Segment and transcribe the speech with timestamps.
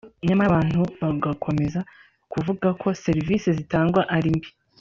[0.27, 1.79] nyamara abantu bagakomeza
[2.31, 4.49] kuvuga ko serivisi zitangwa ari imbi